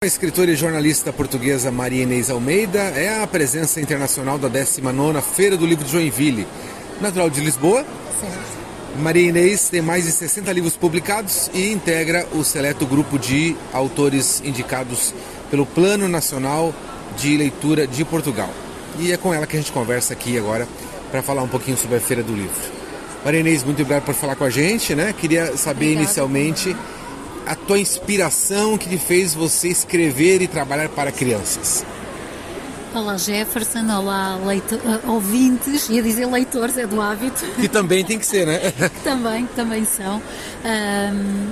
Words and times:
A 0.00 0.06
escritora 0.06 0.52
e 0.52 0.54
jornalista 0.54 1.12
portuguesa 1.12 1.72
Maria 1.72 2.04
Inês 2.04 2.30
Almeida 2.30 2.78
é 2.78 3.20
a 3.20 3.26
presença 3.26 3.80
internacional 3.80 4.38
da 4.38 4.48
19ª 4.48 5.20
Feira 5.20 5.56
do 5.56 5.66
Livro 5.66 5.84
de 5.84 5.90
Joinville. 5.90 6.46
Natural 7.00 7.28
de 7.28 7.40
Lisboa, 7.40 7.84
Certo. 8.20 9.00
Maria 9.00 9.28
Inês 9.28 9.68
tem 9.68 9.82
mais 9.82 10.04
de 10.04 10.12
60 10.12 10.52
livros 10.52 10.76
publicados 10.76 11.50
e 11.52 11.72
integra 11.72 12.24
o 12.32 12.44
seleto 12.44 12.86
grupo 12.86 13.18
de 13.18 13.56
autores 13.72 14.40
indicados 14.44 15.12
pelo 15.50 15.66
Plano 15.66 16.06
Nacional 16.06 16.72
de 17.16 17.36
Leitura 17.36 17.84
de 17.84 18.04
Portugal. 18.04 18.50
E 19.00 19.10
é 19.10 19.16
com 19.16 19.34
ela 19.34 19.48
que 19.48 19.56
a 19.56 19.58
gente 19.60 19.72
conversa 19.72 20.12
aqui 20.12 20.38
agora 20.38 20.68
para 21.10 21.24
falar 21.24 21.42
um 21.42 21.48
pouquinho 21.48 21.76
sobre 21.76 21.96
a 21.96 22.00
Feira 22.00 22.22
do 22.22 22.34
Livro. 22.36 22.54
Maria 23.24 23.40
Inês, 23.40 23.64
muito 23.64 23.82
obrigado 23.82 24.04
por 24.04 24.14
falar 24.14 24.36
com 24.36 24.44
a 24.44 24.50
gente, 24.50 24.94
né? 24.94 25.12
Queria 25.12 25.56
saber 25.56 25.86
Obrigada. 25.86 26.04
inicialmente 26.04 26.76
a 27.48 27.54
tua 27.54 27.78
inspiração 27.78 28.76
que 28.76 28.88
te 28.88 28.98
fez 28.98 29.34
você 29.34 29.68
escrever 29.68 30.42
e 30.42 30.46
trabalhar 30.46 30.88
para 30.90 31.10
crianças. 31.10 31.84
Olá 32.94 33.16
Jefferson, 33.16 33.86
olá 33.90 34.36
leito- 34.44 34.78
ah, 34.84 35.10
ouvintes, 35.10 35.88
ia 35.88 36.02
dizer 36.02 36.26
leitores, 36.26 36.76
é 36.76 36.86
do 36.86 37.00
hábito, 37.00 37.44
Que 37.58 37.68
também 37.68 38.04
tem 38.04 38.18
que 38.18 38.26
ser, 38.26 38.46
né? 38.46 38.60
também, 39.04 39.46
também 39.56 39.84
são. 39.84 40.20
Ahm, 40.64 41.50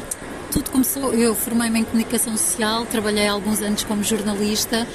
tudo 0.51 0.71
começou, 0.71 1.13
eu 1.15 1.35
formei-me 1.35 1.81
em 1.81 1.85
comunicação 1.85 2.37
social, 2.37 2.85
trabalhei 2.87 3.27
alguns 3.29 3.61
anos 3.61 3.85
como 3.85 4.03
jornalista 4.03 4.87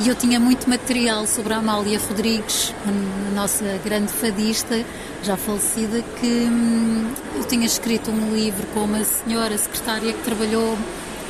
e 0.00 0.08
eu 0.08 0.14
tinha 0.14 0.38
muito 0.38 0.68
material 0.68 1.26
sobre 1.26 1.52
a 1.52 1.58
Amália 1.58 1.98
Rodrigues, 1.98 2.72
a 2.86 3.34
nossa 3.34 3.64
grande 3.84 4.12
fadista, 4.12 4.84
já 5.22 5.36
falecida, 5.36 6.02
que 6.20 6.26
hum, 6.26 7.10
eu 7.34 7.44
tinha 7.44 7.66
escrito 7.66 8.10
um 8.10 8.34
livro 8.34 8.66
com 8.68 8.80
uma 8.80 9.02
senhora 9.04 9.58
secretária 9.58 10.12
que 10.12 10.22
trabalhou 10.22 10.78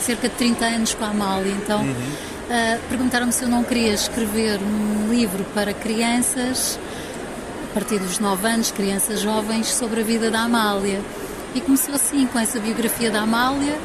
cerca 0.01 0.29
de 0.29 0.35
30 0.35 0.65
anos 0.67 0.95
com 0.95 1.05
a 1.05 1.09
Amália, 1.09 1.53
então 1.53 1.85
ah, 2.51 2.79
perguntaram-me 2.89 3.33
se 3.33 3.43
eu 3.43 3.49
não 3.49 3.65
queria 3.65 3.93
escrever 3.93 4.59
um 4.63 5.13
livro 5.13 5.45
para 5.55 5.73
crianças 5.73 6.79
a 7.71 7.75
partir 7.75 7.99
dos 7.99 8.19
9 8.19 8.47
anos, 8.47 8.71
crianças 8.71 9.21
jovens, 9.21 9.67
sobre 9.67 10.01
a 10.01 10.05
vida 10.05 10.31
da 10.31 10.41
Amália. 10.41 11.01
E 11.55 11.61
começou 11.61 11.95
assim, 11.95 12.27
com 12.27 12.39
essa 12.39 12.59
biografia 12.59 13.11
da 13.11 13.21
Amália 13.21 13.79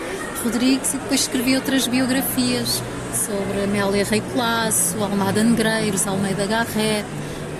Rodrigues, 0.43 0.93
e 0.93 0.97
depois 0.97 1.21
escrevi 1.21 1.55
outras 1.55 1.87
biografias 1.87 2.81
sobre 3.15 3.63
Amélia 3.63 4.05
Rei 4.05 4.21
Colasso, 4.33 5.01
Almada 5.01 5.43
Negreiros, 5.43 6.05
Almeida 6.07 6.45
Garrett, 6.45 7.05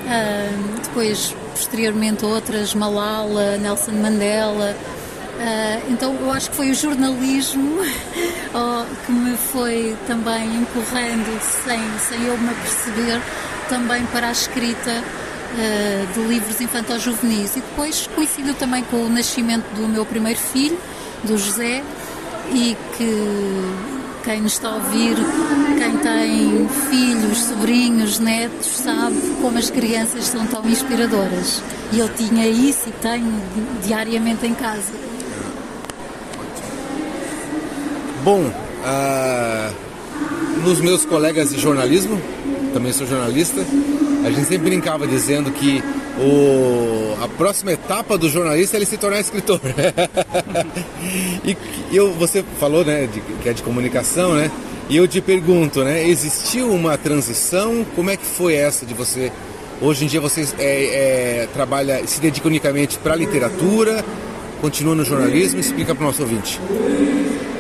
ah, 0.08 0.50
depois, 0.82 1.36
posteriormente, 1.52 2.26
outras, 2.26 2.74
Malala, 2.74 3.58
Nelson 3.58 3.92
Mandela. 3.92 4.76
Ah, 5.40 5.80
então, 5.90 6.16
eu 6.16 6.32
acho 6.32 6.50
que 6.50 6.56
foi 6.56 6.72
o 6.72 6.76
jornalismo 6.76 7.80
oh, 8.54 9.06
que 9.06 9.12
me 9.12 9.38
foi 9.38 9.96
também 10.08 10.56
empurrando, 10.56 11.40
sem, 11.42 11.80
sem 12.00 12.28
eu 12.28 12.38
me 12.38 12.50
aperceber, 12.50 13.22
também 13.70 14.06
para 14.08 14.28
a 14.28 14.32
escrita 14.32 15.04
eh, 15.58 16.06
de 16.14 16.20
livros 16.22 16.60
infantil-juvenis 16.60 17.56
e 17.56 17.62
depois 17.62 18.08
coincidiu 18.16 18.56
também 18.56 18.84
com 18.84 18.98
o 18.98 19.10
nascimento 19.10 19.66
do 19.76 19.88
meu 19.88 20.04
primeiro 20.04 20.40
filho, 20.40 20.78
do 21.24 21.38
José, 21.38 21.84
e 22.52 22.76
que 22.98 23.93
quem 24.24 24.42
nos 24.42 24.54
está 24.54 24.70
a 24.70 24.76
ouvir, 24.76 25.16
quem 25.78 25.98
tem 25.98 26.68
filhos, 26.90 27.38
sobrinhos, 27.40 28.20
netos, 28.20 28.68
sabe 28.68 29.16
como 29.42 29.58
as 29.58 29.70
crianças 29.70 30.26
são 30.26 30.46
tão 30.48 30.68
inspiradoras. 30.68 31.62
E 31.92 32.00
eu 32.00 32.08
tinha 32.10 32.48
isso 32.48 32.88
e 32.88 32.92
tenho 33.02 33.26
di- 33.56 33.88
diariamente 33.88 34.46
em 34.46 34.54
casa. 34.54 34.92
Bom, 38.24 38.50
ah, 38.86 39.70
nos 40.64 40.80
meus 40.80 41.04
colegas 41.06 41.50
de 41.50 41.60
jornalismo, 41.60 42.22
também 42.74 42.94
sou 42.94 43.06
jornalista, 43.06 43.62
a 44.26 44.30
gente 44.32 44.48
sempre 44.48 44.70
brincava 44.70 45.06
dizendo 45.06 45.52
que 45.52 45.84
o, 46.18 47.16
a 47.24 47.28
próxima 47.28 47.72
etapa 47.72 48.18
do 48.18 48.30
jornalista 48.30 48.78
é 48.78 48.80
ele 48.80 48.86
se 48.86 48.98
tornar 48.98 49.20
escritor. 49.20 49.60
e 51.44 51.58
eu, 51.92 52.14
você 52.14 52.44
falou 52.60 52.86
né, 52.86 53.08
de, 53.08 53.20
que 53.20 53.50
é 53.50 53.54
de 53.54 53.64
comunicação, 53.64 54.34
né? 54.36 54.52
E 54.90 54.98
eu 54.98 55.08
te 55.08 55.22
pergunto, 55.22 55.84
né? 55.84 56.08
Existiu 56.08 56.72
uma 56.72 56.98
transição? 56.98 57.86
Como 57.96 58.10
é 58.10 58.18
que 58.18 58.26
foi 58.26 58.56
essa 58.56 58.86
de 58.86 58.94
você? 58.94 59.32
Hoje 59.82 60.06
em 60.06 60.08
dia 60.08 60.22
você 60.22 60.48
é, 60.60 61.42
é, 61.44 61.48
trabalha, 61.54 62.06
se 62.06 62.22
dedica 62.22 62.48
unicamente 62.48 62.98
para 63.00 63.14
a 63.14 63.16
literatura, 63.16 64.06
continua 64.62 64.94
no 64.94 65.04
jornalismo? 65.04 65.60
Explica 65.60 65.96
para 65.96 66.04
o 66.04 66.08
nosso 66.08 66.22
ouvinte. 66.22 66.60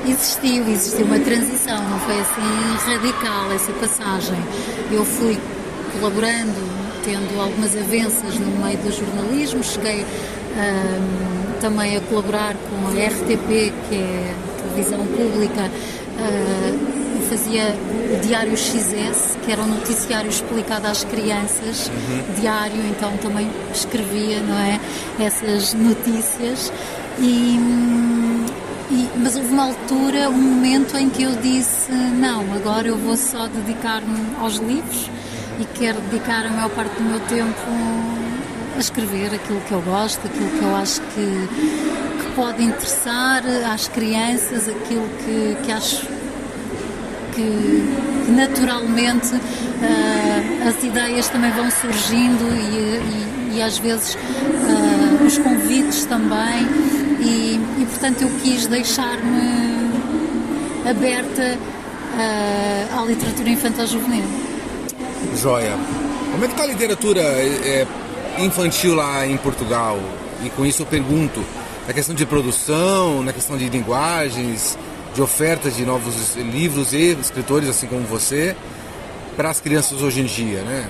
Existiu, 0.07 0.67
existiu 0.69 1.05
uma 1.05 1.19
transição, 1.19 1.81
não 1.89 1.99
foi 2.01 2.19
assim 2.19 2.91
radical 2.91 3.51
essa 3.53 3.71
passagem. 3.73 4.37
Eu 4.91 5.03
fui 5.03 5.37
colaborando, 5.93 6.82
tendo 7.03 7.39
algumas 7.41 7.75
avanças 7.75 8.39
no 8.39 8.63
meio 8.63 8.77
do 8.79 8.91
jornalismo, 8.91 9.63
cheguei 9.63 10.05
ahm, 10.57 11.59
também 11.61 11.97
a 11.97 12.01
colaborar 12.01 12.55
com 12.55 12.87
a 12.87 12.91
RTP, 12.91 13.73
que 13.89 13.95
é 13.95 14.33
a 14.33 14.61
televisão 14.63 15.05
pública, 15.07 15.69
eu 17.15 17.21
fazia 17.29 17.75
o 18.13 18.25
Diário 18.25 18.55
XS, 18.55 19.37
que 19.43 19.51
era 19.51 19.61
um 19.61 19.67
noticiário 19.67 20.29
explicado 20.29 20.87
às 20.87 21.03
crianças, 21.03 21.89
diário, 22.39 22.75
então 22.89 23.15
também 23.17 23.49
escrevia, 23.73 24.39
não 24.41 24.57
é, 24.59 24.79
essas 25.19 25.73
notícias. 25.73 26.71
E 27.19 27.57
e- 28.91 29.09
mas 29.17 29.35
houve 29.35 29.47
uma 29.53 29.67
altura, 29.67 30.29
um 30.29 30.33
momento 30.37 30.95
em 30.97 31.09
que 31.09 31.23
eu 31.23 31.31
disse: 31.37 31.91
não, 31.91 32.41
agora 32.53 32.87
eu 32.89 32.97
vou 32.97 33.15
só 33.17 33.47
dedicar-me 33.47 34.35
aos 34.39 34.57
livros 34.57 35.09
e 35.59 35.65
quero 35.77 35.99
dedicar 36.01 36.45
a 36.45 36.49
maior 36.49 36.69
parte 36.69 36.95
do 36.95 37.03
meu 37.03 37.19
tempo 37.21 37.61
a 38.75 38.79
escrever 38.79 39.33
aquilo 39.35 39.61
que 39.61 39.71
eu 39.71 39.81
gosto, 39.81 40.25
aquilo 40.25 40.49
que 40.49 40.63
eu 40.63 40.75
acho 40.75 40.99
que, 41.01 41.47
que 42.23 42.31
pode 42.35 42.63
interessar 42.63 43.43
às 43.71 43.87
crianças, 43.87 44.67
aquilo 44.67 45.07
que, 45.23 45.57
que 45.63 45.71
acho 45.71 46.07
que, 47.35 47.43
que 48.25 48.31
naturalmente 48.31 49.29
ah, 49.35 50.69
as 50.69 50.83
ideias 50.83 51.27
também 51.29 51.51
vão 51.51 51.69
surgindo 51.69 52.43
e, 52.55 53.53
e- 53.53 53.57
e 53.57 53.61
às 53.61 53.77
vezes 53.77 54.17
ah, 54.17 55.23
os 55.23 55.37
convites 55.37 56.05
também 56.05 56.65
e, 57.19 57.59
e, 57.79 57.85
portanto 57.85 58.23
eu 58.23 58.29
quis 58.41 58.65
deixar-me 58.65 59.91
aberta 60.89 61.57
ah, 62.17 62.99
à 63.01 63.05
literatura 63.05 63.49
infantil 63.49 63.85
juvenil. 63.87 64.42
Joia. 65.35 65.77
Como 66.31 66.43
é 66.43 66.47
que 66.47 66.53
está 66.53 66.63
a 66.63 66.67
literatura 66.67 67.21
é, 67.21 67.85
infantil 68.39 68.95
lá 68.95 69.25
em 69.25 69.37
Portugal? 69.37 69.99
E 70.43 70.49
com 70.49 70.65
isso 70.65 70.81
eu 70.81 70.85
pergunto, 70.85 71.43
na 71.87 71.93
questão 71.93 72.15
de 72.15 72.25
produção, 72.25 73.23
na 73.23 73.31
questão 73.31 73.57
de 73.57 73.69
linguagens, 73.69 74.77
de 75.13 75.21
ofertas 75.21 75.75
de 75.75 75.85
novos 75.85 76.35
livros 76.35 76.93
e 76.93 77.11
escritores 77.19 77.69
assim 77.69 77.87
como 77.87 78.01
você, 78.03 78.55
para 79.35 79.49
as 79.49 79.59
crianças 79.59 80.01
hoje 80.01 80.21
em 80.21 80.25
dia, 80.25 80.61
né? 80.61 80.87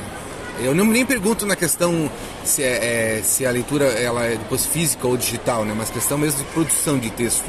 Eu 0.60 0.76
não 0.76 0.86
nem 0.86 1.06
pergunto 1.06 1.46
na 1.46 1.56
questão 1.56 2.10
se, 2.44 2.62
é, 2.62 3.18
é, 3.20 3.22
se 3.24 3.46
a 3.46 3.52
leitura 3.52 3.86
ela 3.86 4.24
é 4.24 4.36
depois 4.36 4.66
física 4.66 5.08
ou 5.08 5.18
digital, 5.18 5.66
né? 5.66 5.74
Mas 5.76 5.90
questão 5.90 6.18
mesmo 6.18 6.40
de 6.40 6.46
produção 6.52 6.98
de 7.00 7.10
texto, 7.10 7.46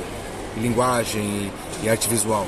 linguagem 0.57 1.23
e, 1.23 1.53
e 1.85 1.89
arte 1.89 2.09
visual. 2.09 2.47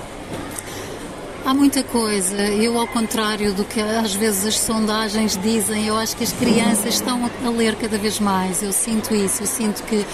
Há 1.46 1.54
muita 1.54 1.84
coisa. 1.84 2.42
Eu, 2.42 2.76
ao 2.76 2.88
contrário 2.88 3.54
do 3.54 3.64
que 3.64 3.80
às 3.80 4.12
vezes 4.16 4.44
as 4.44 4.58
sondagens 4.58 5.38
dizem, 5.40 5.86
eu 5.86 5.96
acho 5.96 6.16
que 6.16 6.24
as 6.24 6.32
crianças 6.32 6.94
estão 6.94 7.30
a 7.44 7.48
ler 7.50 7.76
cada 7.76 7.96
vez 7.96 8.18
mais. 8.18 8.64
Eu 8.64 8.72
sinto 8.72 9.14
isso. 9.14 9.44
Eu 9.44 9.46
sinto 9.46 9.84
que, 9.84 10.04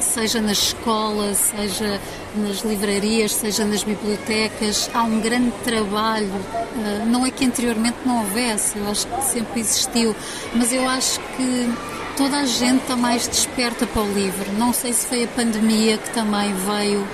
seja 0.00 0.40
na 0.40 0.50
escola, 0.50 1.32
seja 1.34 2.00
nas 2.34 2.62
livrarias, 2.62 3.32
seja 3.32 3.64
nas 3.64 3.84
bibliotecas, 3.84 4.90
há 4.92 5.04
um 5.04 5.20
grande 5.20 5.52
trabalho. 5.62 6.32
Ah, 6.52 7.04
não 7.06 7.24
é 7.24 7.30
que 7.30 7.44
anteriormente 7.44 7.98
não 8.04 8.18
houvesse, 8.18 8.76
eu 8.76 8.90
acho 8.90 9.06
que 9.06 9.22
sempre 9.22 9.60
existiu, 9.60 10.16
mas 10.52 10.72
eu 10.72 10.88
acho 10.88 11.20
que 11.36 11.72
toda 12.16 12.38
a 12.38 12.44
gente 12.44 12.82
está 12.82 12.96
mais 12.96 13.28
desperta 13.28 13.86
para 13.86 14.02
o 14.02 14.12
livro. 14.12 14.52
Não 14.58 14.72
sei 14.72 14.92
se 14.92 15.06
foi 15.06 15.22
a 15.22 15.28
pandemia 15.28 15.96
que 15.96 16.10
também 16.10 16.52
veio 16.54 17.06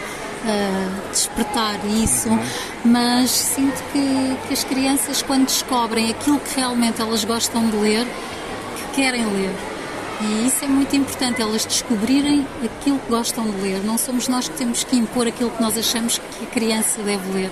uh, 0.44 1.10
despertar 1.10 1.78
isso, 1.86 2.28
mas 2.84 3.30
sinto 3.30 3.82
que, 3.92 4.36
que 4.46 4.54
as 4.54 4.64
crianças, 4.64 5.22
quando 5.22 5.46
descobrem 5.46 6.10
aquilo 6.10 6.38
que 6.40 6.56
realmente 6.56 7.00
elas 7.00 7.24
gostam 7.24 7.68
de 7.68 7.76
ler, 7.76 8.06
que 8.76 9.02
querem 9.02 9.24
ler. 9.24 9.54
E 10.20 10.46
isso 10.46 10.64
é 10.64 10.68
muito 10.68 10.94
importante, 10.94 11.42
elas 11.42 11.66
descobrirem 11.66 12.46
aquilo 12.64 12.98
que 12.98 13.08
gostam 13.08 13.44
de 13.50 13.56
ler. 13.60 13.82
Não 13.82 13.98
somos 13.98 14.28
nós 14.28 14.48
que 14.48 14.56
temos 14.56 14.84
que 14.84 14.96
impor 14.96 15.26
aquilo 15.26 15.50
que 15.50 15.60
nós 15.60 15.76
achamos 15.76 16.18
que 16.18 16.44
a 16.44 16.46
criança 16.46 17.02
deve 17.02 17.32
ler. 17.32 17.50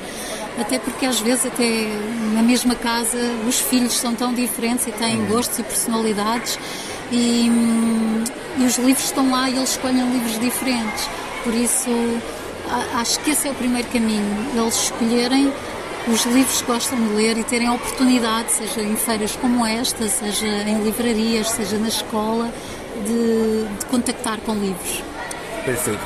Até 0.58 0.78
porque 0.78 1.06
às 1.06 1.18
vezes 1.18 1.46
até 1.46 1.88
na 2.34 2.42
mesma 2.42 2.74
casa 2.74 3.18
os 3.48 3.58
filhos 3.58 3.94
são 3.94 4.14
tão 4.14 4.32
diferentes 4.32 4.86
e 4.86 4.92
têm 4.92 5.24
gostos 5.26 5.58
e 5.58 5.62
personalidades 5.62 6.58
e, 7.10 7.48
hum, 7.50 8.24
e 8.58 8.64
os 8.64 8.76
livros 8.76 9.06
estão 9.06 9.30
lá 9.30 9.48
e 9.48 9.56
eles 9.56 9.70
escolhem 9.70 10.08
livros 10.12 10.38
diferentes. 10.38 11.08
Por 11.42 11.54
isso 11.54 11.90
acho 12.94 13.20
que 13.20 13.30
esse 13.30 13.48
é 13.48 13.50
o 13.50 13.54
primeiro 13.54 13.88
caminho, 13.88 14.50
eles 14.56 14.74
escolherem 14.74 15.52
os 16.08 16.24
livros 16.26 16.60
que 16.60 16.66
gostam 16.66 16.98
de 16.98 17.14
ler 17.14 17.36
e 17.38 17.44
terem 17.44 17.68
a 17.68 17.74
oportunidade, 17.74 18.52
seja 18.52 18.82
em 18.82 18.96
feiras 18.96 19.36
como 19.36 19.64
esta, 19.64 20.08
seja 20.08 20.46
em 20.46 20.82
livrarias, 20.82 21.50
seja 21.50 21.78
na 21.78 21.88
escola, 21.88 22.52
de, 23.06 23.78
de 23.78 23.86
contactar 23.86 24.38
com 24.40 24.54
livros. 24.54 25.02
Perfeito. 25.64 26.00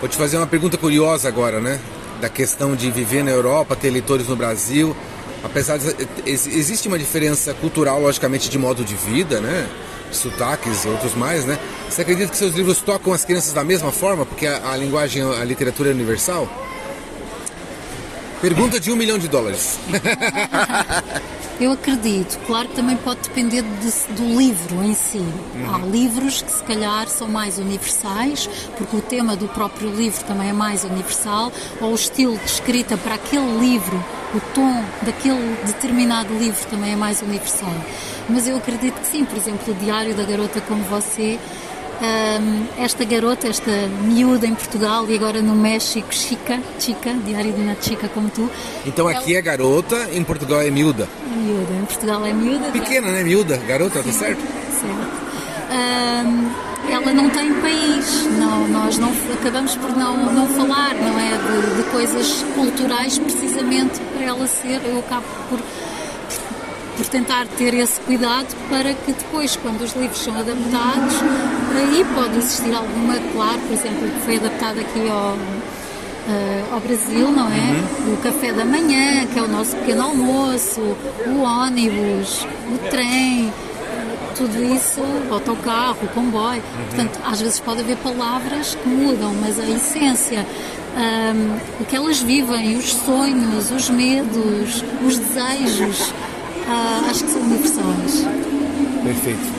Vou 0.00 0.08
te 0.08 0.16
fazer 0.16 0.36
uma 0.36 0.46
pergunta 0.46 0.78
curiosa 0.78 1.28
agora, 1.28 1.60
né? 1.60 1.80
Da 2.20 2.28
questão 2.28 2.74
de 2.74 2.90
viver 2.90 3.22
na 3.22 3.30
Europa, 3.30 3.76
ter 3.76 3.90
leitores 3.90 4.28
no 4.28 4.36
Brasil. 4.36 4.96
Apesar 5.42 5.78
de 5.78 5.94
existe 6.26 6.88
uma 6.88 6.98
diferença 6.98 7.54
cultural, 7.54 8.00
logicamente, 8.00 8.48
de 8.48 8.58
modo 8.58 8.84
de 8.84 8.94
vida, 8.94 9.40
né? 9.40 9.68
sotaques 10.10 10.86
outros 10.86 11.14
mais, 11.14 11.44
né? 11.44 11.58
Você 11.88 12.02
acredita 12.02 12.30
que 12.30 12.36
seus 12.36 12.54
livros 12.54 12.80
tocam 12.80 13.12
as 13.12 13.24
crianças 13.24 13.52
da 13.52 13.64
mesma 13.64 13.92
forma? 13.92 14.24
Porque 14.24 14.46
a, 14.46 14.72
a 14.72 14.76
linguagem, 14.76 15.22
a 15.22 15.44
literatura 15.44 15.90
é 15.90 15.92
universal? 15.92 16.48
Pergunta 18.40 18.78
de 18.78 18.90
um 18.90 18.96
milhão 18.96 19.18
de 19.18 19.28
dólares. 19.28 19.78
Eu 21.60 21.72
acredito, 21.72 22.38
claro 22.46 22.68
que 22.68 22.76
também 22.76 22.96
pode 22.96 23.20
depender 23.22 23.62
de, 23.62 24.14
do 24.14 24.38
livro 24.38 24.84
em 24.84 24.94
si. 24.94 25.18
Uhum. 25.18 25.74
Há 25.74 25.78
livros 25.78 26.40
que 26.40 26.52
se 26.52 26.62
calhar 26.62 27.08
são 27.08 27.26
mais 27.26 27.58
universais, 27.58 28.48
porque 28.76 28.96
o 28.96 29.00
tema 29.00 29.34
do 29.34 29.48
próprio 29.48 29.90
livro 29.90 30.22
também 30.24 30.50
é 30.50 30.52
mais 30.52 30.84
universal, 30.84 31.50
ou 31.80 31.90
o 31.90 31.94
estilo 31.96 32.36
de 32.38 32.44
escrita 32.44 32.96
para 32.96 33.16
aquele 33.16 33.58
livro, 33.58 33.96
o 34.34 34.40
tom 34.54 34.84
daquele 35.02 35.56
determinado 35.66 36.32
livro 36.38 36.64
também 36.68 36.92
é 36.92 36.96
mais 36.96 37.22
universal. 37.22 37.74
Mas 38.28 38.46
eu 38.46 38.56
acredito 38.56 39.00
que 39.00 39.06
sim, 39.08 39.24
por 39.24 39.36
exemplo, 39.36 39.72
o 39.72 39.76
Diário 39.76 40.14
da 40.14 40.22
Garota 40.22 40.60
como 40.60 40.84
Você 40.84 41.40
esta 42.78 43.04
garota, 43.04 43.48
esta 43.48 43.70
miúda 44.02 44.46
em 44.46 44.54
Portugal 44.54 45.06
e 45.08 45.14
agora 45.14 45.42
no 45.42 45.54
México, 45.54 46.14
Chica, 46.14 46.60
Chica, 46.78 47.12
diário 47.24 47.52
de 47.52 47.60
uma 47.60 47.76
Chica 47.80 48.08
como 48.08 48.30
tu. 48.30 48.48
Então 48.86 49.08
aqui 49.08 49.32
ela... 49.32 49.38
é 49.38 49.42
garota, 49.42 50.08
em 50.12 50.22
Portugal 50.22 50.60
é 50.60 50.70
miúda. 50.70 51.08
É 51.32 51.36
miúda, 51.36 51.74
em 51.74 51.84
Portugal 51.84 52.24
é 52.24 52.32
miúda. 52.32 52.70
Pequena, 52.70 53.10
né? 53.10 53.22
Miúda, 53.22 53.56
garota, 53.58 54.02
tá 54.02 54.12
certo? 54.12 54.40
Certo. 54.80 55.28
Um, 55.70 56.68
ela 56.90 57.12
não 57.12 57.28
tem 57.28 57.52
país, 57.60 58.26
não, 58.38 58.66
nós 58.68 58.96
não 58.96 59.12
acabamos 59.34 59.76
por 59.76 59.94
não, 59.94 60.32
não 60.32 60.48
falar, 60.48 60.94
não 60.94 61.18
é? 61.20 61.36
De, 61.36 61.82
de 61.82 61.90
coisas 61.90 62.44
culturais 62.54 63.18
precisamente 63.18 64.00
para 64.14 64.24
ela 64.24 64.46
ser, 64.46 64.80
eu 64.84 64.98
acabo 65.00 65.26
por 65.50 65.60
por 66.98 67.06
tentar 67.06 67.46
ter 67.56 67.72
esse 67.74 68.00
cuidado 68.00 68.48
para 68.68 68.92
que 68.92 69.12
depois, 69.12 69.54
quando 69.54 69.82
os 69.82 69.94
livros 69.94 70.18
são 70.18 70.34
adaptados, 70.36 71.14
aí 71.76 72.04
pode 72.12 72.38
existir 72.38 72.74
alguma, 72.74 73.14
claro, 73.32 73.60
por 73.60 73.72
exemplo, 73.72 74.08
que 74.08 74.20
foi 74.22 74.36
adaptado 74.36 74.80
aqui 74.80 75.08
ao, 75.08 75.34
uh, 75.34 76.74
ao 76.74 76.80
Brasil, 76.80 77.30
não 77.30 77.46
é? 77.46 78.04
Uhum. 78.04 78.14
O 78.14 78.16
café 78.16 78.52
da 78.52 78.64
manhã, 78.64 79.24
que 79.32 79.38
é 79.38 79.42
o 79.42 79.46
nosso 79.46 79.76
pequeno 79.76 80.02
almoço, 80.02 80.80
o 80.80 81.42
ônibus, 81.42 82.44
o 82.74 82.78
trem, 82.90 83.52
tudo 84.36 84.60
isso, 84.74 85.00
o 85.00 85.34
autocarro, 85.34 85.98
o 86.02 86.08
comboio. 86.08 86.60
Uhum. 86.60 86.84
Portanto, 86.86 87.20
às 87.24 87.40
vezes 87.40 87.60
pode 87.60 87.80
haver 87.80 87.96
palavras 87.98 88.74
que 88.74 88.88
mudam, 88.88 89.32
mas 89.40 89.60
a 89.60 89.70
essência, 89.70 90.44
um, 90.96 91.80
o 91.80 91.84
que 91.84 91.94
elas 91.94 92.20
vivem, 92.20 92.76
os 92.76 92.92
sonhos, 92.92 93.70
os 93.70 93.88
medos, 93.88 94.82
os 95.06 95.16
desejos, 95.16 96.12
uh, 96.68 97.10
acho 97.10 97.24
que 97.24 97.30
são 97.30 97.42
universais. 97.42 98.26
Perfeito. 99.02 99.58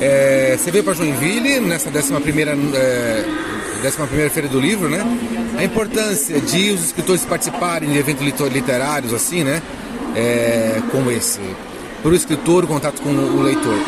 É, 0.00 0.56
você 0.58 0.70
veio 0.70 0.84
para 0.84 0.94
Joinville 0.94 1.60
nessa 1.60 1.88
11 1.88 2.20
primeira, 2.20 2.52
é, 2.52 3.24
11 3.84 3.96
primeira 4.06 4.30
Feira 4.30 4.48
do 4.48 4.60
Livro, 4.60 4.88
né? 4.88 5.04
A 5.56 5.64
importância 5.64 6.38
de 6.40 6.70
os 6.70 6.84
escritores 6.84 7.24
participarem 7.24 7.90
de 7.90 7.98
eventos 7.98 8.24
literários 8.52 9.14
assim, 9.14 9.42
né? 9.42 9.62
É, 10.14 10.82
como 10.90 11.10
esse. 11.10 11.40
Para 12.02 12.10
o 12.10 12.14
escritor, 12.14 12.64
o 12.64 12.66
contato 12.66 13.00
com 13.00 13.08
o 13.08 13.42
leitor. 13.42 13.78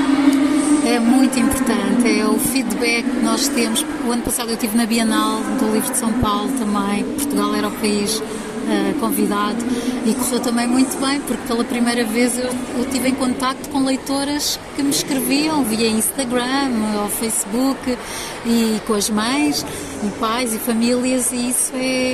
É 0.87 0.99
muito 0.99 1.39
importante, 1.39 2.19
é 2.19 2.27
o 2.27 2.39
feedback 2.39 3.05
que 3.05 3.23
nós 3.23 3.49
temos. 3.49 3.85
O 4.07 4.11
ano 4.11 4.23
passado 4.23 4.49
eu 4.49 4.55
estive 4.55 4.77
na 4.77 4.87
Bienal 4.87 5.41
do 5.61 5.73
Livro 5.73 5.93
de 5.93 5.99
São 5.99 6.13
Paulo 6.15 6.51
também. 6.59 7.05
Portugal 7.05 7.55
era 7.55 7.69
o 7.69 7.71
país 7.73 8.23
uh, 8.69 8.99
convidado 9.01 9.65
e 10.07 10.15
correu 10.15 10.41
também 10.41 10.67
muito 10.67 10.99
bem, 11.01 11.21
porque 11.21 11.47
pela 11.47 11.65
primeira 11.65 12.05
vez 12.05 12.39
eu, 12.39 12.51
eu 12.79 12.85
tive 12.91 13.09
em 13.09 13.15
contacto 13.15 13.69
com 13.71 13.85
leitoras 13.85 14.59
que 14.77 14.83
me 14.83 14.91
escreviam 14.91 15.65
via 15.65 15.89
Instagram 15.89 16.71
ou 17.03 17.09
Facebook 17.09 17.99
e 18.47 18.81
com 18.87 18.95
as 18.95 19.11
mães 19.11 19.65
e 20.05 20.11
pais 20.19 20.55
e 20.55 20.59
famílias 20.59 21.33
e 21.33 21.49
isso 21.49 21.73
é, 21.75 22.13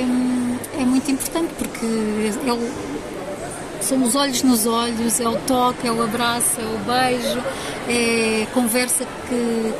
é 0.79 0.85
muito 0.85 1.09
importante 1.11 1.51
porque 1.57 1.85
é 2.47 2.53
o, 2.53 2.59
são 3.85 4.01
os 4.03 4.15
olhos 4.15 4.41
nos 4.41 4.65
olhos, 4.65 5.19
é 5.19 5.27
o 5.27 5.37
toque, 5.45 5.87
é 5.87 5.91
o 5.91 6.01
abraço, 6.01 6.59
é 6.59 6.63
o 6.63 6.79
beijo, 6.79 7.39
é 7.87 8.47
conversa 8.51 9.05
que, 9.29 9.73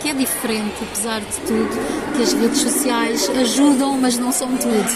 que 0.00 0.10
é 0.10 0.14
diferente, 0.14 0.74
apesar 0.82 1.20
de 1.20 1.36
tudo, 1.46 2.14
que 2.14 2.22
as 2.22 2.32
redes 2.34 2.58
sociais 2.60 3.30
ajudam, 3.30 3.96
mas 3.98 4.18
não 4.18 4.30
são 4.30 4.48
tudo. 4.56 4.86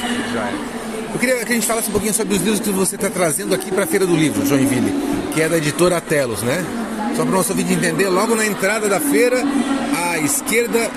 Eu 1.12 1.18
queria 1.18 1.44
que 1.44 1.52
a 1.52 1.54
gente 1.54 1.66
falasse 1.66 1.88
um 1.88 1.92
pouquinho 1.92 2.14
sobre 2.14 2.34
os 2.34 2.40
livros 2.40 2.60
que 2.60 2.70
você 2.70 2.94
está 2.94 3.10
trazendo 3.10 3.54
aqui 3.54 3.70
para 3.70 3.84
a 3.84 3.86
Feira 3.86 4.06
do 4.06 4.14
Livro, 4.14 4.46
Joinville, 4.46 4.92
que 5.34 5.42
é 5.42 5.48
da 5.48 5.56
editora 5.56 6.00
Telos, 6.00 6.42
né? 6.42 6.64
Só 7.16 7.24
para 7.24 7.32
o 7.32 7.36
nosso 7.36 7.52
vídeo 7.52 7.76
entender, 7.76 8.08
logo 8.08 8.34
na 8.34 8.46
entrada 8.46 8.88
da 8.88 9.00
feira, 9.00 9.42
à 9.94 10.18
esquerda, 10.18 10.90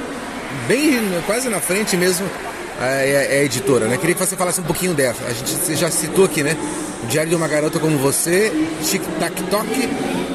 bem 0.68 1.00
quase 1.25 1.50
na 1.50 1.60
frente 1.60 1.98
mesmo, 1.98 2.25
é, 2.80 3.10
é, 3.10 3.38
é 3.38 3.39
a 3.39 3.44
editora, 3.44 3.88
né? 3.88 3.98
Queria 3.98 4.13
que 4.15 4.25
você 4.25 4.36
falasse 4.36 4.62
um 4.62 4.63
pouquinho 4.63 4.94
dela. 4.94 5.15
A 5.27 5.33
gente 5.33 5.50
você 5.50 5.75
já 5.75 5.89
citou 5.89 6.25
aqui, 6.25 6.44
né? 6.44 6.56
O 7.04 7.07
Diário 7.07 7.30
de 7.30 7.36
uma 7.36 7.48
Garota 7.48 7.80
Como 7.80 7.98
Você, 7.98 8.51
Tic 8.83 9.01
Tac 9.19 9.36
Toc. 9.50 9.68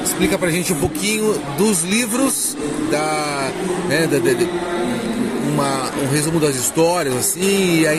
Explica 0.03 0.37
pra 0.37 0.49
gente 0.49 0.73
um 0.73 0.79
pouquinho 0.79 1.33
dos 1.57 1.83
livros, 1.83 2.55
da, 2.91 3.51
né, 3.87 4.07
da, 4.07 4.17
da, 4.17 4.33
uma, 5.49 5.91
um 6.01 6.09
resumo 6.11 6.39
das 6.39 6.55
histórias, 6.55 7.15
assim, 7.15 7.81
e 7.81 7.87
a, 7.87 7.93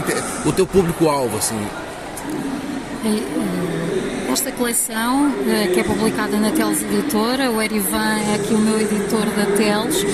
o 0.48 0.52
teu 0.52 0.66
público-alvo, 0.66 1.36
assim? 1.36 1.60
Esta 4.30 4.52
coleção, 4.52 5.32
eh, 5.48 5.70
que 5.72 5.80
é 5.80 5.82
publicada 5.82 6.36
na 6.36 6.50
Teles 6.52 6.82
Editora, 6.82 7.50
o 7.50 7.60
Erivan 7.60 8.18
é 8.30 8.34
aqui 8.36 8.54
o 8.54 8.58
meu 8.58 8.80
editor 8.80 9.26
da 9.26 9.44
Teles, 9.56 10.04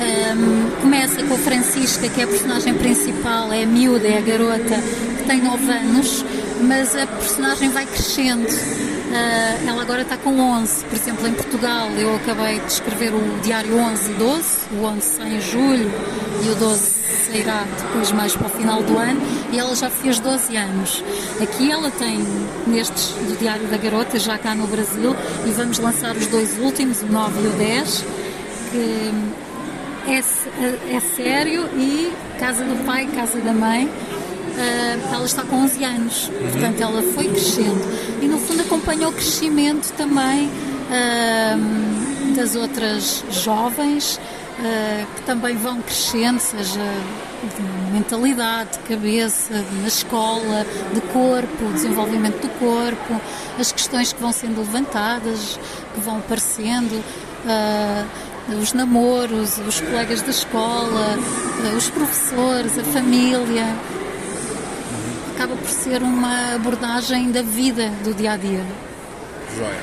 ehm, 0.00 0.70
começa 0.80 1.22
com 1.22 1.34
a 1.34 1.38
Francisca, 1.38 2.08
que 2.08 2.20
é 2.20 2.24
a 2.24 2.26
personagem 2.26 2.74
principal, 2.74 3.52
é 3.52 3.64
a 3.64 3.66
miúda, 3.66 4.08
é 4.08 4.18
a 4.18 4.20
garota, 4.22 4.80
que 5.18 5.24
tem 5.24 5.42
9 5.42 5.70
anos, 5.70 6.24
mas 6.62 6.96
a 6.96 7.06
personagem 7.06 7.68
vai 7.68 7.84
crescendo. 7.84 8.46
Uh, 9.16 9.68
ela 9.68 9.80
agora 9.80 10.02
está 10.02 10.18
com 10.18 10.38
11, 10.38 10.84
por 10.84 10.94
exemplo, 10.94 11.26
em 11.26 11.32
Portugal 11.32 11.88
eu 11.92 12.14
acabei 12.16 12.60
de 12.60 12.66
escrever 12.66 13.14
o 13.14 13.40
diário 13.40 13.74
11 13.74 14.10
e 14.10 14.14
12, 14.14 14.44
o 14.72 14.84
11 14.84 15.00
sai 15.00 15.36
em 15.36 15.40
julho 15.40 15.90
e 16.44 16.50
o 16.50 16.54
12 16.56 17.06
sairá 17.26 17.64
depois 17.78 18.12
mais 18.12 18.36
para 18.36 18.46
o 18.46 18.50
final 18.50 18.82
do 18.82 18.98
ano 18.98 19.18
e 19.50 19.58
ela 19.58 19.74
já 19.74 19.88
fez 19.88 20.20
12 20.20 20.54
anos. 20.54 21.02
Aqui 21.40 21.72
ela 21.72 21.90
tem 21.92 22.18
nestes 22.66 23.08
do 23.08 23.38
Diário 23.38 23.66
da 23.68 23.78
Garota, 23.78 24.18
já 24.18 24.36
cá 24.36 24.54
no 24.54 24.66
Brasil, 24.66 25.16
e 25.46 25.50
vamos 25.52 25.78
lançar 25.78 26.14
os 26.14 26.26
dois 26.26 26.58
últimos, 26.58 27.00
o 27.00 27.06
9 27.06 27.40
e 27.40 27.46
o 27.46 27.50
10, 27.52 28.04
que 28.70 29.14
é, 30.08 30.94
é 30.94 31.00
sério 31.00 31.70
e 31.74 32.12
Casa 32.38 32.64
do 32.64 32.84
Pai, 32.84 33.06
Casa 33.14 33.40
da 33.40 33.52
Mãe. 33.54 33.90
Uh, 34.56 35.14
ela 35.14 35.26
está 35.26 35.42
com 35.42 35.56
11 35.64 35.84
anos, 35.84 36.28
uhum. 36.28 36.50
portanto 36.50 36.80
ela 36.80 37.02
foi 37.02 37.28
crescendo 37.28 37.78
e 38.22 38.26
no 38.26 38.38
fundo 38.38 38.62
acompanhou 38.62 39.10
o 39.10 39.12
crescimento 39.12 39.92
também 39.92 40.46
uh, 40.48 42.34
das 42.34 42.56
outras 42.56 43.22
jovens 43.30 44.18
uh, 44.58 45.06
que 45.14 45.22
também 45.24 45.56
vão 45.58 45.82
crescendo, 45.82 46.40
seja 46.40 46.80
de 47.54 47.92
mentalidade, 47.92 48.70
de 48.72 48.78
cabeça, 48.78 49.62
na 49.82 49.88
escola, 49.88 50.64
de 50.94 51.02
corpo, 51.12 51.72
desenvolvimento 51.74 52.40
do 52.40 52.48
corpo, 52.58 53.20
as 53.58 53.70
questões 53.70 54.14
que 54.14 54.20
vão 54.22 54.32
sendo 54.32 54.60
levantadas, 54.60 55.60
que 55.94 56.00
vão 56.00 56.16
aparecendo, 56.16 57.04
os 58.60 58.72
namoros, 58.72 59.58
os 59.58 59.80
colegas 59.80 60.22
da 60.22 60.30
escola, 60.30 61.18
os 61.76 61.90
professores, 61.90 62.78
a 62.78 62.84
família. 62.84 63.76
Acaba 65.36 65.54
por 65.54 65.68
ser 65.68 66.02
uma 66.02 66.54
abordagem 66.54 67.30
da 67.30 67.42
vida 67.42 67.90
do 68.02 68.14
dia 68.14 68.32
a 68.32 68.36
dia. 68.36 68.64
Joia. 69.56 69.82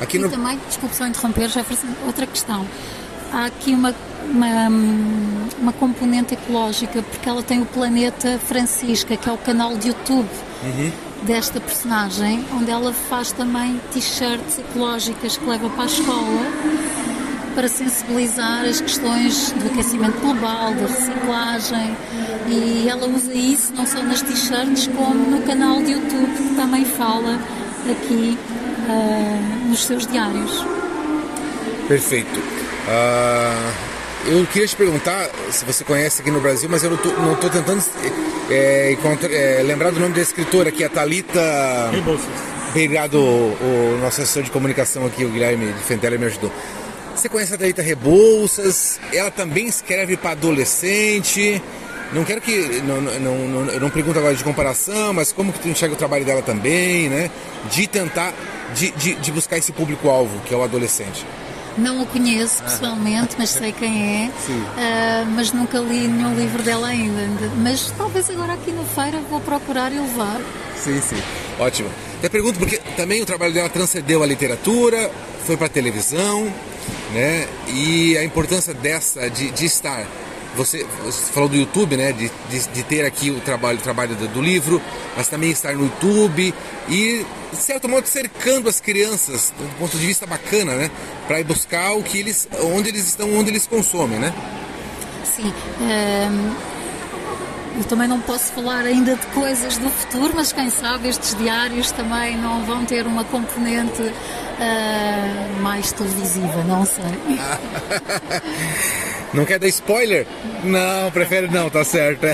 Aqui 0.00 0.18
no... 0.18 0.26
E 0.26 0.30
também, 0.30 0.60
desculpe 0.68 0.94
só 0.94 1.06
interromper, 1.06 1.48
já 1.48 1.64
outra 2.06 2.26
questão 2.26 2.66
há 3.32 3.46
aqui 3.46 3.74
uma, 3.74 3.94
uma, 4.30 4.68
uma, 5.58 5.72
componente 5.72 6.34
ecológica, 6.34 7.02
porque 7.02 7.28
ela 7.28 7.42
tem 7.42 7.62
o 7.62 7.66
Planeta 7.66 8.38
Francisca, 8.38 9.16
que 9.16 9.28
é 9.28 9.32
o 9.32 9.38
canal 9.38 9.76
de 9.76 9.88
YouTube 9.88 10.28
uhum. 10.62 10.92
desta 11.22 11.60
personagem, 11.60 12.44
onde 12.52 12.70
ela 12.70 12.92
faz 12.92 13.32
também 13.32 13.80
t-shirts 13.92 14.58
ecológicas 14.58 15.36
que 15.36 15.44
leva 15.46 15.68
para 15.70 15.84
a 15.84 15.86
escola 15.86 16.42
para 17.54 17.68
sensibilizar 17.68 18.64
as 18.64 18.80
questões 18.80 19.52
do 19.52 19.66
aquecimento 19.66 20.18
global, 20.20 20.72
da 20.74 20.86
reciclagem, 20.86 21.96
E 22.48 22.88
ela 22.88 23.06
usa 23.06 23.32
isso 23.32 23.72
não 23.74 23.86
só 23.86 24.02
nas 24.02 24.22
t-shirts, 24.22 24.88
como 24.88 25.14
no 25.14 25.42
canal 25.42 25.82
de 25.82 25.92
YouTube, 25.92 26.32
que 26.36 26.54
também 26.54 26.84
fala 26.84 27.38
aqui 27.90 28.38
uh, 28.88 29.68
nos 29.68 29.84
seus 29.84 30.06
diários. 30.06 30.64
Perfeito. 31.88 32.38
Uh, 32.38 33.92
eu 34.26 34.46
queria 34.46 34.68
te 34.68 34.76
perguntar 34.76 35.28
se 35.50 35.64
você 35.64 35.82
conhece 35.82 36.22
aqui 36.22 36.30
no 36.30 36.40
Brasil, 36.40 36.68
mas 36.70 36.84
eu 36.84 36.90
não 36.90 37.32
estou 37.34 37.50
tentando 37.50 37.82
é, 38.50 38.96
é, 39.30 39.62
lembrar 39.62 39.90
do 39.90 39.98
nome 39.98 40.14
da 40.14 40.20
escritora 40.20 40.68
aqui, 40.68 40.84
a 40.84 40.88
Thalita. 40.88 41.40
Obrigado, 42.70 43.16
o, 43.16 43.56
o, 43.60 43.98
nosso 44.00 44.22
assessor 44.22 44.42
de 44.42 44.50
comunicação 44.50 45.04
aqui, 45.06 45.24
o 45.24 45.28
Guilherme 45.28 45.72
de 45.72 45.80
Fentela, 45.80 46.16
me 46.16 46.26
ajudou. 46.26 46.52
Você 47.14 47.28
conhece 47.28 47.52
a 47.52 47.58
Thalita 47.58 47.82
Rebouças? 47.82 48.98
Ela 49.12 49.30
também 49.30 49.66
escreve 49.66 50.16
para 50.16 50.30
adolescente. 50.30 51.60
Não 52.12 52.24
quero 52.24 52.40
que. 52.40 52.82
Não, 52.82 53.00
não, 53.00 53.48
não, 53.48 53.66
eu 53.70 53.80
não 53.80 53.90
pergunto 53.90 54.18
agora 54.18 54.34
de 54.34 54.44
comparação, 54.44 55.12
mas 55.12 55.32
como 55.32 55.52
que 55.52 55.60
tu 55.60 55.68
enxerga 55.68 55.94
o 55.94 55.98
trabalho 55.98 56.24
dela 56.24 56.42
também, 56.42 57.08
né? 57.08 57.30
De 57.70 57.86
tentar. 57.86 58.34
De, 58.74 58.90
de, 58.92 59.14
de 59.16 59.32
buscar 59.32 59.58
esse 59.58 59.70
público-alvo, 59.70 60.40
que 60.46 60.54
é 60.54 60.56
o 60.56 60.62
adolescente. 60.62 61.26
Não 61.76 62.02
o 62.02 62.06
conheço 62.06 62.62
pessoalmente, 62.62 63.34
mas 63.38 63.50
sei 63.50 63.72
quem 63.72 64.24
é. 64.24 64.30
Uh, 64.48 65.30
mas 65.34 65.52
nunca 65.52 65.78
li 65.78 66.06
nenhum 66.06 66.34
livro 66.34 66.62
dela 66.62 66.88
ainda. 66.88 67.50
Mas 67.56 67.92
talvez 67.96 68.28
agora 68.30 68.54
aqui 68.54 68.72
na 68.72 68.84
feira 68.84 69.18
vou 69.30 69.40
procurar 69.40 69.92
e 69.92 69.98
levar. 69.98 70.40
Sim, 70.76 71.00
sim. 71.00 71.16
Ótimo. 71.58 71.88
Até 72.18 72.28
pergunto 72.28 72.58
porque 72.58 72.78
também 72.96 73.22
o 73.22 73.26
trabalho 73.26 73.52
dela 73.52 73.68
transcendeu 73.68 74.22
a 74.22 74.26
literatura, 74.26 75.10
foi 75.46 75.56
para 75.56 75.66
a 75.66 75.70
televisão, 75.70 76.44
né? 77.12 77.48
E 77.68 78.16
a 78.18 78.24
importância 78.24 78.74
dessa 78.74 79.28
de, 79.30 79.50
de 79.50 79.64
estar 79.64 80.06
você, 80.56 80.86
você, 81.04 81.32
falou 81.32 81.48
do 81.48 81.56
YouTube, 81.56 81.96
né? 81.96 82.12
De, 82.12 82.30
de, 82.50 82.68
de, 82.68 82.82
ter 82.82 83.04
aqui 83.04 83.30
o 83.30 83.40
trabalho, 83.40 83.78
o 83.78 83.82
trabalho 83.82 84.14
do, 84.14 84.28
do, 84.28 84.42
livro, 84.42 84.80
mas 85.16 85.28
também 85.28 85.50
estar 85.50 85.74
no 85.74 85.84
YouTube 85.84 86.54
e, 86.88 87.26
de 87.50 87.56
certo 87.56 87.88
modo, 87.88 88.06
cercando 88.06 88.68
as 88.68 88.80
crianças 88.80 89.52
do 89.56 89.78
ponto 89.78 89.96
de 89.96 90.06
vista 90.06 90.26
bacana, 90.26 90.74
né? 90.74 90.90
Para 91.26 91.40
ir 91.40 91.44
buscar 91.44 91.92
o 91.92 92.02
que 92.02 92.18
eles, 92.18 92.48
onde 92.74 92.88
eles 92.88 93.06
estão, 93.06 93.32
onde 93.34 93.50
eles 93.50 93.66
consomem, 93.66 94.18
né? 94.18 94.32
Sim. 95.24 95.52
Um... 95.80 96.72
Eu 97.74 97.84
também 97.84 98.06
não 98.06 98.20
posso 98.20 98.52
falar 98.52 98.84
ainda 98.84 99.16
de 99.16 99.26
coisas 99.28 99.78
do 99.78 99.88
futuro, 99.88 100.34
mas 100.36 100.52
quem 100.52 100.68
sabe 100.68 101.08
estes 101.08 101.34
diários 101.34 101.90
também 101.90 102.36
não 102.36 102.62
vão 102.64 102.84
ter 102.84 103.06
uma 103.06 103.24
componente 103.24 104.02
uh, 104.02 105.62
mais 105.62 105.90
televisiva, 105.90 106.62
não 106.64 106.84
sei. 106.84 107.02
Não 109.32 109.44
quer 109.44 109.58
dar 109.58 109.68
spoiler? 109.68 110.26
Não, 110.62 111.10
prefere 111.10 111.48
não, 111.48 111.70
tá 111.70 111.82
certo. 111.84 112.26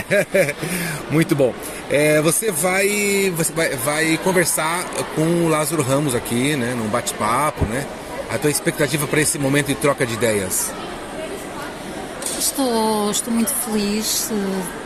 Muito 1.10 1.36
bom. 1.36 1.54
É, 1.90 2.20
você 2.20 2.50
vai, 2.50 3.32
você 3.36 3.52
vai, 3.52 3.70
vai 3.76 4.18
conversar 4.18 4.84
com 5.14 5.22
o 5.22 5.48
Lázaro 5.48 5.82
Ramos 5.82 6.14
aqui, 6.14 6.56
né, 6.56 6.74
num 6.76 6.88
bate-papo, 6.88 7.64
né? 7.64 7.86
A 8.30 8.36
tua 8.36 8.50
expectativa 8.50 9.06
para 9.06 9.20
esse 9.20 9.38
momento 9.38 9.68
de 9.68 9.74
troca 9.76 10.04
de 10.04 10.14
ideias? 10.14 10.70
Estou, 12.38 13.10
estou 13.10 13.32
muito 13.32 13.50
feliz. 13.50 14.30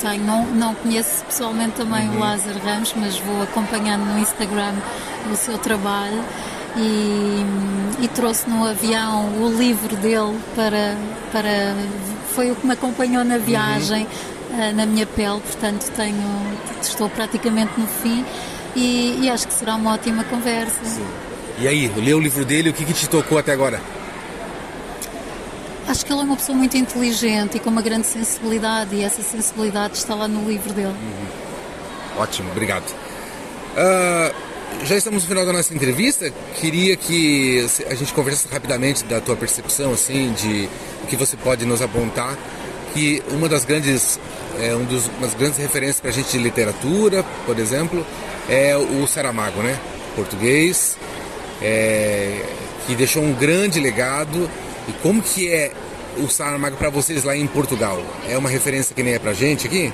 Tenho, 0.01 0.25
não, 0.25 0.47
não 0.47 0.75
conheço 0.75 1.25
pessoalmente 1.25 1.73
também 1.73 2.09
uhum. 2.09 2.17
o 2.17 2.21
Lázaro 2.21 2.59
Ramos, 2.61 2.95
mas 2.97 3.19
vou 3.19 3.43
acompanhando 3.43 4.05
no 4.05 4.19
Instagram 4.21 4.75
o 5.31 5.37
seu 5.37 5.59
trabalho 5.59 6.23
e, 6.77 7.45
e 8.05 8.09
trouxe 8.09 8.49
no 8.49 8.67
avião 8.67 9.29
o 9.43 9.49
livro 9.57 9.97
dele 9.97 10.39
para, 10.55 10.97
para 11.31 11.75
foi 12.35 12.51
o 12.51 12.57
que 12.57 12.67
me 12.67 12.73
acompanhou 12.73 13.25
na 13.25 13.39
viagem 13.39 14.07
uhum. 14.51 14.73
na 14.75 14.87
minha 14.87 15.07
pele, 15.07 15.41
portanto 15.41 15.91
tenho 15.95 16.57
estou 16.81 17.09
praticamente 17.09 17.73
no 17.79 17.87
fim 17.87 18.25
e, 18.75 19.19
e 19.23 19.31
acho 19.31 19.47
que 19.47 19.55
será 19.55 19.75
uma 19.75 19.93
ótima 19.93 20.25
conversa. 20.25 20.85
Sim. 20.85 21.07
E 21.59 21.69
aí, 21.69 21.89
leu 21.89 22.17
o 22.17 22.21
livro 22.21 22.45
dele, 22.45 22.71
o 22.71 22.73
que, 22.73 22.85
que 22.85 22.95
te 22.95 23.09
tocou 23.09 23.39
até 23.39 23.53
agora? 23.53 23.81
Acho 25.87 26.07
que 26.07 26.13
ele 26.13 26.21
é 26.21 26.25
uma 26.25 26.37
pessoa 26.37 26.57
muito 26.57 26.77
inteligente 26.77 27.57
e 27.57 27.61
com 27.61 27.69
uma 27.69 27.83
grande 27.83 28.07
sensibilidade 28.07 28.95
e 28.95 29.05
essa 29.05 29.23
sensibilidade 29.23 29.97
está 29.97 30.15
lá 30.15 30.27
no 30.27 30.49
livro 30.49 30.73
dele. 30.73 30.89
Uhum. 30.89 32.23
Ótimo, 32.23 32.51
obrigado. 32.51 32.89
Uh, 33.73 34.35
já 34.85 34.97
estamos 34.97 35.23
no 35.23 35.29
final 35.29 35.47
da 35.47 35.53
nossa 35.53 35.75
entrevista. 35.75 36.33
Queria 36.61 36.97
que 36.97 37.65
a 37.89 37.95
gente 37.95 38.13
conversasse 38.13 38.53
rapidamente 38.53 39.05
da 39.05 39.21
tua 39.21 39.37
percepção, 39.37 39.93
assim, 39.93 40.33
de 40.33 40.69
que 41.09 41.17
você 41.17 41.37
pode 41.37 41.65
nos 41.65 41.81
apontar. 41.81 42.37
Que 42.93 43.23
uma 43.31 43.49
das 43.49 43.65
grandes, 43.65 44.19
é, 44.61 44.75
um 44.75 44.85
dos, 44.85 45.07
uma 45.07 45.27
das 45.27 45.35
grandes 45.35 45.59
referências 45.59 46.01
para 46.01 46.11
a 46.11 46.13
gente 46.13 46.31
de 46.31 46.39
literatura, 46.39 47.25
por 47.47 47.59
exemplo, 47.59 48.05
é 48.49 48.77
o 48.77 49.07
Saramago, 49.07 49.63
né? 49.63 49.79
Português, 50.15 50.99
é, 51.63 52.45
que 52.87 52.95
deixou 52.95 53.23
um 53.23 53.33
grande 53.33 53.81
legado. 53.81 54.51
E 54.89 54.93
como 55.03 55.23
que 55.23 55.51
é 55.51 55.73
o 56.19 56.29
Saramago 56.29 56.77
para 56.77 56.91
vocês 56.91 57.25
lá 57.25 57.37
em 57.37 57.47
Portugal? 57.47 58.03
É 58.29 58.37
uma 58.37 58.49
referência 58.49 58.95
que 58.95 59.03
nem 59.03 59.15
é 59.15 59.19
para 59.19 59.31
a 59.31 59.35
gente 59.35 59.67
aqui? 59.67 59.93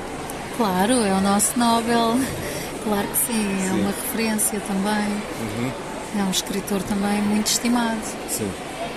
Claro, 0.57 0.95
é 0.95 1.13
o 1.13 1.21
nosso 1.21 1.57
Nobel 1.57 2.19
Claro 2.89 3.07
que 3.07 3.33
sim, 3.33 3.57
é 3.65 3.69
sim. 3.69 3.81
uma 3.81 3.91
referência 3.91 4.61
também. 4.61 5.23
Uhum. 5.43 5.73
É 6.19 6.23
um 6.23 6.31
escritor 6.31 6.83
também 6.83 7.21
muito 7.21 7.49
estimado. 7.49 8.01
Sim, 8.31 8.51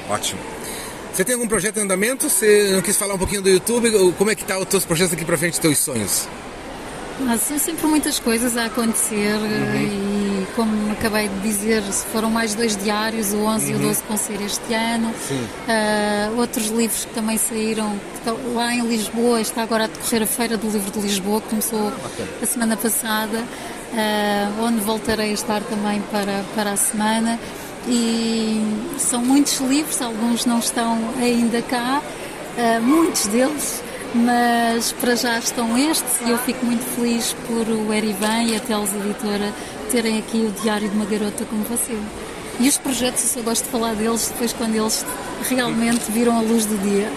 ótimo. 0.10 0.40
Você 1.14 1.26
tem 1.26 1.36
algum 1.36 1.48
projeto 1.48 1.78
em 1.78 1.82
andamento? 1.82 2.30
Você 2.30 2.70
não 2.72 2.82
quis 2.82 2.96
falar 2.96 3.16
um 3.16 3.18
pouquinho 3.18 3.42
do 3.42 3.50
YouTube? 3.50 3.92
Como 4.18 4.32
é 4.32 4.36
que 4.36 4.46
tá 4.46 4.58
os 4.58 4.66
teus 4.66 4.86
projetos 4.86 5.14
aqui 5.14 5.26
para 5.26 5.38
frente, 5.38 5.54
os 5.54 5.60
teus 5.60 5.78
sonhos? 5.78 6.28
Ah, 7.28 7.38
são 7.38 7.60
sempre 7.60 7.86
muitas 7.86 8.18
coisas 8.18 8.58
a 8.58 8.66
acontecer 8.66 9.36
uhum. 9.36 9.76
e 9.76 10.48
como 10.56 10.92
acabei 10.92 11.28
de 11.28 11.40
dizer, 11.42 11.84
foram 12.12 12.30
mais 12.32 12.56
dois 12.56 12.76
diários, 12.76 13.34
o 13.34 13.40
11 13.40 13.66
uhum. 13.66 13.72
e 13.72 13.76
o 13.76 13.88
12 13.88 14.00
uhum. 14.00 14.08
vão 14.08 14.18
ser 14.18 14.42
este 14.42 14.74
ano. 14.74 15.10
Uh, 15.10 16.40
outros 16.40 16.68
livros 16.68 17.06
que 17.06 17.14
também 17.14 17.38
saíram 17.38 18.00
lá 18.54 18.74
em 18.74 18.88
Lisboa, 18.88 19.42
está 19.42 19.62
agora 19.62 19.84
a 19.84 19.88
decorrer 19.88 20.24
a 20.24 20.26
Feira 20.26 20.58
do 20.58 20.70
Livro 20.70 20.92
de 20.92 21.00
Lisboa, 21.00 21.42
que 21.42 21.50
começou 21.50 21.88
okay. 21.90 22.26
a 22.42 22.46
semana 22.46 22.78
passada, 22.78 23.44
uh, 23.94 24.64
onde 24.64 24.80
voltarei 24.80 25.32
a 25.32 25.34
estar 25.34 25.62
também 25.62 26.02
para, 26.12 26.44
para 26.56 26.72
a 26.72 26.78
semana. 26.78 27.40
E 27.88 28.62
são 29.00 29.24
muitos 29.24 29.60
livros, 29.60 30.02
alguns 30.02 30.46
não 30.46 30.60
estão 30.60 31.00
ainda 31.20 31.62
cá, 31.64 32.02
uh, 32.02 32.82
muitos 32.82 33.26
deles 33.28 33.84
mas 34.14 34.92
para 34.94 35.16
já 35.16 35.40
estão 35.40 35.78
estes 35.78 36.20
e 36.26 36.30
eu 36.30 36.38
fico 36.40 36.66
muito 36.66 36.84
feliz 36.96 37.34
por 37.48 37.68
o 37.68 37.94
Erivan 37.94 38.44
e 38.44 38.56
a 38.56 38.60
Teles 38.60 38.94
Editora 38.94 39.54
terem 39.90 40.20
aqui 40.20 40.38
o 40.38 40.52
Diário 40.62 40.90
de 40.90 40.96
uma 40.96 41.06
Garota 41.06 41.46
como 41.46 41.64
você. 41.64 41.98
E 42.60 42.68
os 42.68 42.78
projetos, 42.78 43.24
eu 43.24 43.30
só 43.30 43.42
gosto 43.42 43.64
de 43.64 43.70
falar 43.70 43.96
deles 43.96 44.30
depois 44.30 44.54
quando 44.54 44.76
eles 44.76 45.06
realmente 45.50 46.12
viram 46.12 46.38
a 46.38 46.42
luz 46.42 46.66
do 46.66 46.78
dia. 46.78 47.10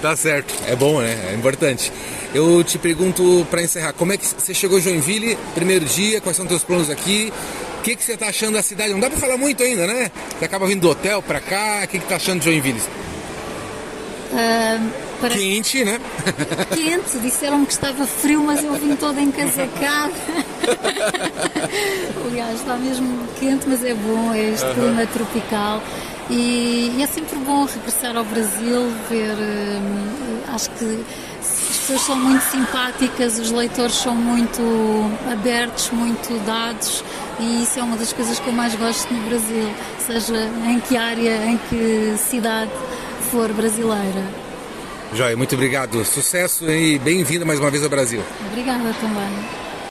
Tá 0.00 0.16
certo, 0.16 0.54
é 0.66 0.76
bom, 0.76 1.00
né? 1.00 1.30
É 1.30 1.34
importante. 1.34 1.92
Eu 2.34 2.62
te 2.64 2.78
pergunto 2.78 3.46
para 3.50 3.62
encerrar, 3.62 3.92
como 3.92 4.12
é 4.12 4.16
que 4.16 4.26
você 4.26 4.54
chegou 4.54 4.78
a 4.78 4.80
Joinville, 4.80 5.36
primeiro 5.54 5.84
dia, 5.84 6.20
quais 6.20 6.36
são 6.36 6.44
os 6.44 6.48
teus 6.48 6.64
planos 6.64 6.90
aqui? 6.90 7.32
O 7.78 7.82
que, 7.82 7.96
que 7.96 8.02
você 8.02 8.12
está 8.12 8.28
achando 8.28 8.54
da 8.54 8.62
cidade? 8.62 8.92
Não 8.92 9.00
dá 9.00 9.10
para 9.10 9.18
falar 9.18 9.36
muito 9.36 9.62
ainda, 9.62 9.86
né? 9.86 10.10
Você 10.38 10.44
acaba 10.44 10.66
vindo 10.66 10.80
do 10.80 10.90
hotel 10.90 11.20
para 11.22 11.40
cá, 11.40 11.82
o 11.84 11.88
que, 11.88 11.98
que 11.98 12.06
tá 12.06 12.16
achando 12.16 12.38
de 12.38 12.46
Joinville? 12.46 12.80
Uh 14.32 15.12
para... 15.22 15.36
Quente, 15.36 15.84
né? 15.84 16.00
Quente, 16.74 17.18
disseram 17.20 17.64
que 17.64 17.72
estava 17.72 18.04
frio, 18.04 18.42
mas 18.42 18.62
eu 18.64 18.74
vim 18.74 18.96
toda 18.96 19.20
encasacada. 19.20 20.12
Aliás, 22.26 22.58
está 22.58 22.76
mesmo 22.76 23.28
quente, 23.38 23.68
mas 23.68 23.84
é 23.84 23.94
bom, 23.94 24.34
é 24.34 24.50
este 24.50 24.66
clima 24.74 25.06
tropical. 25.06 25.80
E, 26.30 26.94
e, 26.96 27.02
é 27.02 27.06
sempre 27.06 27.36
bom 27.38 27.64
regressar 27.64 28.16
ao 28.16 28.24
Brasil, 28.24 28.90
ver. 29.08 29.36
Hum, 29.36 30.40
acho 30.54 30.70
que 30.70 31.04
as 31.40 31.78
pessoas 31.78 32.00
são 32.02 32.16
muito 32.16 32.42
simpáticas, 32.42 33.38
os 33.38 33.50
leitores 33.50 33.94
são 33.94 34.14
muito 34.14 34.62
abertos, 35.30 35.90
muito 35.90 36.38
dados, 36.46 37.02
e 37.40 37.62
isso 37.62 37.78
é 37.78 37.82
uma 37.82 37.96
das 37.96 38.12
coisas 38.12 38.38
que 38.38 38.46
eu 38.46 38.52
mais 38.52 38.74
gosto 38.74 39.12
no 39.12 39.28
Brasil, 39.28 39.68
seja 39.98 40.48
em 40.66 40.78
que 40.80 40.96
área, 40.96 41.44
em 41.46 41.58
que 41.68 42.14
cidade 42.16 42.70
for 43.30 43.52
brasileira. 43.52 44.24
Joia, 45.14 45.36
muito 45.36 45.54
obrigado. 45.54 46.04
Sucesso 46.04 46.70
e 46.70 46.98
bem-vinda 46.98 47.44
mais 47.44 47.58
uma 47.60 47.70
vez 47.70 47.82
ao 47.82 47.90
Brasil. 47.90 48.22
Obrigada 48.50 48.94
também. 49.00 49.61